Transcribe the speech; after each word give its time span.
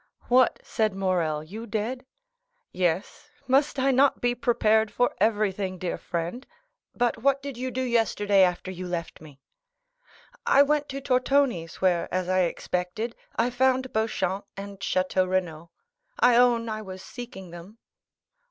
"What?" 0.29 0.59
said 0.63 0.95
Morrel, 0.95 1.43
"you 1.43 1.67
dead?" 1.67 2.07
"Yes; 2.71 3.29
must 3.47 3.77
I 3.77 3.91
not 3.91 4.19
be 4.19 4.33
prepared 4.33 4.89
for 4.89 5.13
everything, 5.21 5.77
dear 5.77 5.99
friend? 5.99 6.47
But 6.95 7.19
what 7.21 7.43
did 7.43 7.55
you 7.55 7.69
do 7.69 7.83
yesterday 7.83 8.41
after 8.41 8.71
you 8.71 8.87
left 8.87 9.21
me?" 9.21 9.39
"I 10.43 10.63
went 10.63 10.89
to 10.89 11.01
Tortoni's, 11.01 11.81
where, 11.81 12.11
as 12.11 12.27
I 12.27 12.39
expected, 12.39 13.15
I 13.35 13.51
found 13.51 13.93
Beauchamp 13.93 14.45
and 14.57 14.79
Château 14.79 15.29
Renaud. 15.29 15.69
I 16.19 16.35
own 16.35 16.67
I 16.67 16.81
was 16.81 17.03
seeking 17.03 17.51
them." 17.51 17.77